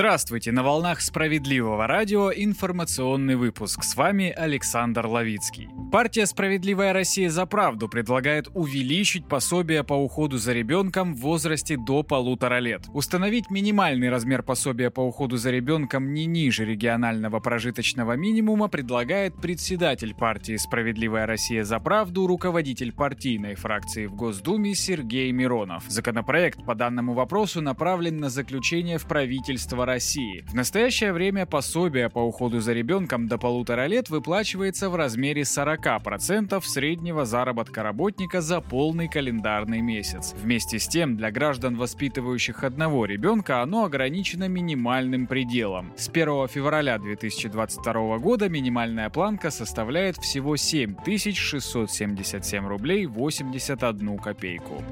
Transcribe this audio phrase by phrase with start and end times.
[0.00, 3.84] Здравствуйте, на волнах справедливого радио информационный выпуск.
[3.84, 5.68] С вами Александр Ловицкий.
[5.92, 12.02] Партия «Справедливая Россия за правду» предлагает увеличить пособие по уходу за ребенком в возрасте до
[12.02, 12.86] полутора лет.
[12.94, 20.14] Установить минимальный размер пособия по уходу за ребенком не ниже регионального прожиточного минимума предлагает председатель
[20.14, 25.84] партии «Справедливая Россия за правду», руководитель партийной фракции в Госдуме Сергей Миронов.
[25.88, 30.44] Законопроект по данному вопросу направлен на заключение в правительство России.
[30.46, 36.62] В настоящее время пособие по уходу за ребенком до полутора лет выплачивается в размере 40%
[36.62, 40.32] среднего заработка работника за полный календарный месяц.
[40.40, 45.92] Вместе с тем, для граждан, воспитывающих одного ребенка, оно ограничено минимальным пределом.
[45.96, 54.84] С 1 февраля 2022 года минимальная планка составляет всего 7677 рублей 81 копейку.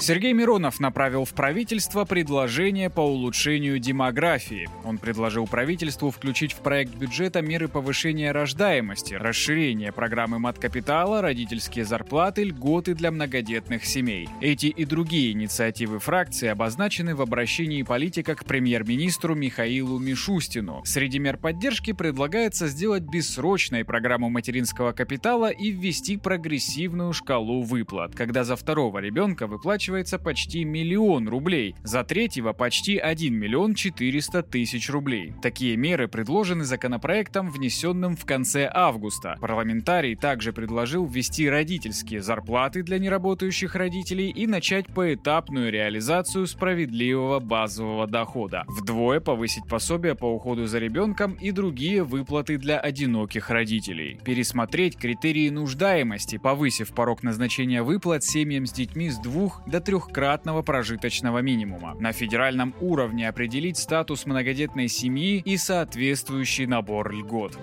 [0.00, 4.68] Сергей Миронов направил в правительство предложение по улучшению демографии.
[4.84, 12.44] Он предложил правительству включить в проект бюджета меры повышения рождаемости, расширение программы мат-капитала, родительские зарплаты,
[12.44, 14.28] льготы для многодетных семей.
[14.40, 20.80] Эти и другие инициативы фракции обозначены в обращении политика к премьер-министру Михаилу Мишустину.
[20.84, 28.44] Среди мер поддержки предлагается сделать бессрочной программу материнского капитала и ввести прогрессивную шкалу выплат, когда
[28.44, 34.90] за второго ребенка выплачивается выплачивается почти миллион рублей, за третьего почти 1 миллион 400 тысяч
[34.90, 35.32] рублей.
[35.42, 39.36] Такие меры предложены законопроектом, внесенным в конце августа.
[39.40, 48.06] Парламентарий также предложил ввести родительские зарплаты для неработающих родителей и начать поэтапную реализацию справедливого базового
[48.06, 48.64] дохода.
[48.68, 54.20] Вдвое повысить пособие по уходу за ребенком и другие выплаты для одиноких родителей.
[54.24, 60.62] Пересмотреть критерии нуждаемости, повысив порог назначения выплат семьям с детьми с двух до до трехкратного
[60.62, 61.94] прожиточного минимума.
[62.00, 67.56] На федеральном уровне определить статус многодетной семьи и соответствующий набор льгот.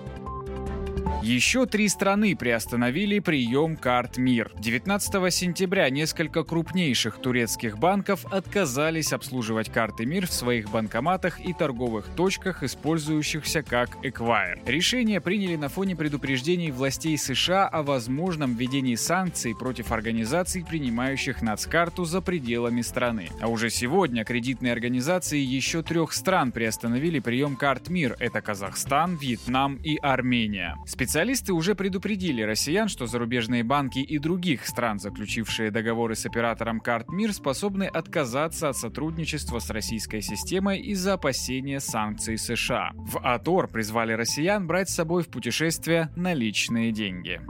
[1.26, 4.52] Еще три страны приостановили прием карт МИР.
[4.60, 12.06] 19 сентября несколько крупнейших турецких банков отказались обслуживать карты МИР в своих банкоматах и торговых
[12.14, 14.60] точках, использующихся как эквайр.
[14.66, 22.04] Решение приняли на фоне предупреждений властей США о возможном введении санкций против организаций, принимающих нацкарту
[22.04, 23.30] за пределами страны.
[23.40, 28.14] А уже сегодня кредитные организации еще трех стран приостановили прием карт МИР.
[28.20, 30.76] Это Казахстан, Вьетнам и Армения.
[30.86, 36.78] Специалисты Специалисты уже предупредили россиян, что зарубежные банки и других стран, заключившие договоры с оператором
[36.78, 42.90] карт МИР, способны отказаться от сотрудничества с российской системой из-за опасения санкций США.
[42.94, 47.40] В АТОР призвали россиян брать с собой в путешествие наличные деньги.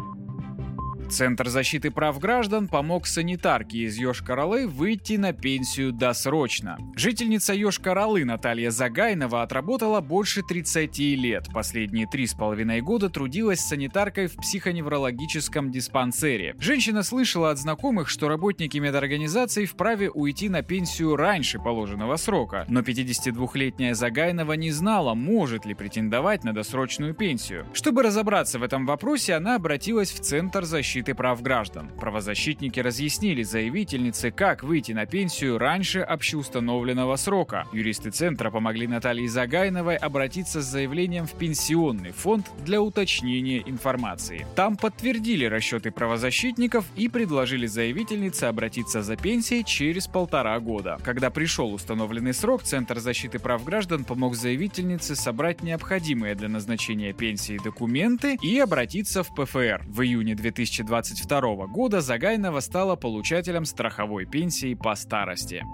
[1.09, 6.79] Центр защиты прав граждан помог санитарке из Йошкар-Олы выйти на пенсию досрочно.
[6.97, 11.47] Жительница Йошкар-Олы Наталья Загайнова отработала больше 30 лет.
[11.55, 16.57] Последние три с половиной года трудилась санитаркой в психоневрологическом диспансере.
[16.59, 22.65] Женщина слышала от знакомых, что работники медорганизации вправе уйти на пенсию раньше положенного срока.
[22.69, 27.65] Но 52-летняя Загайнова не знала, может ли претендовать на досрочную пенсию.
[27.75, 31.91] Чтобы разобраться в этом вопросе, она обратилась в Центр защиты защиты прав граждан.
[32.01, 37.67] Правозащитники разъяснили заявительнице, как выйти на пенсию раньше общеустановленного срока.
[37.75, 44.47] Юристы Центра помогли Наталье Загайновой обратиться с заявлением в Пенсионный фонд для уточнения информации.
[44.55, 50.99] Там подтвердили расчеты правозащитников и предложили заявительнице обратиться за пенсией через полтора года.
[51.05, 57.61] Когда пришел установленный срок, Центр защиты прав граждан помог заявительнице собрать необходимые для назначения пенсии
[57.63, 59.85] документы и обратиться в ПФР.
[59.89, 65.65] В июне 2020 2022 года Загайнова стала получателем страховой пенсии по старости.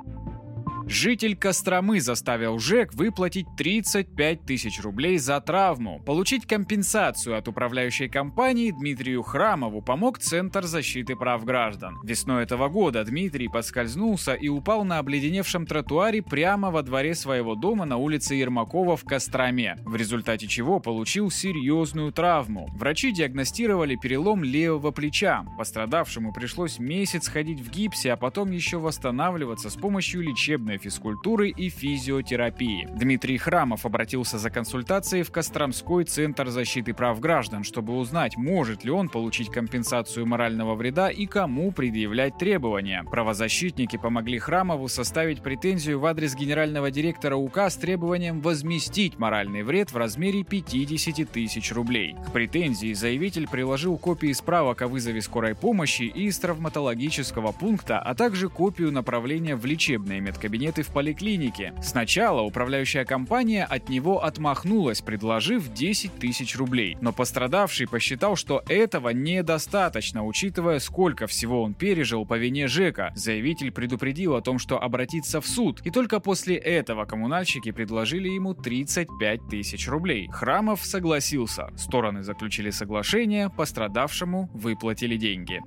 [0.92, 6.02] Житель Костромы заставил ЖЭК выплатить 35 тысяч рублей за травму.
[6.04, 11.98] Получить компенсацию от управляющей компании Дмитрию Храмову помог Центр защиты прав граждан.
[12.04, 17.86] Весной этого года Дмитрий подскользнулся и упал на обледеневшем тротуаре прямо во дворе своего дома
[17.86, 22.68] на улице Ермакова в Костроме, в результате чего получил серьезную травму.
[22.74, 25.46] Врачи диагностировали перелом левого плеча.
[25.56, 31.68] Пострадавшему пришлось месяц ходить в гипсе, а потом еще восстанавливаться с помощью лечебной физкультуры и
[31.68, 32.88] физиотерапии.
[32.94, 38.90] Дмитрий Храмов обратился за консультацией в Костромской центр защиты прав граждан, чтобы узнать, может ли
[38.90, 43.04] он получить компенсацию морального вреда и кому предъявлять требования.
[43.10, 49.92] Правозащитники помогли Храмову составить претензию в адрес генерального директора УК с требованием возместить моральный вред
[49.92, 52.16] в размере 50 тысяч рублей.
[52.26, 58.14] К претензии заявитель приложил копии справок о вызове скорой помощи и из травматологического пункта, а
[58.14, 61.74] также копию направления в лечебные медкабинеты кабинеты в поликлинике.
[61.82, 66.96] Сначала управляющая компания от него отмахнулась, предложив 10 тысяч рублей.
[67.00, 73.12] Но пострадавший посчитал, что этого недостаточно, учитывая, сколько всего он пережил по вине Жека.
[73.14, 78.54] Заявитель предупредил о том, что обратиться в суд, и только после этого коммунальщики предложили ему
[78.54, 80.28] 35 тысяч рублей.
[80.32, 81.68] Храмов согласился.
[81.76, 85.60] Стороны заключили соглашение, пострадавшему выплатили деньги.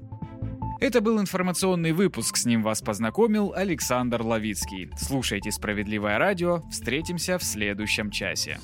[0.81, 4.89] Это был информационный выпуск, с ним вас познакомил Александр Лавицкий.
[4.97, 8.59] Слушайте «Справедливое радио», встретимся в следующем часе.